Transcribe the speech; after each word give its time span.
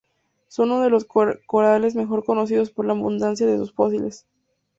Son 0.47 0.71
uno 0.71 0.81
de 0.81 0.89
los 0.89 1.05
corales 1.05 1.93
mejor 1.93 2.25
conocidos 2.25 2.71
por 2.71 2.85
la 2.87 2.93
abundancia 2.93 3.45
de 3.45 3.57
sus 3.59 3.71
fósiles. 3.71 4.25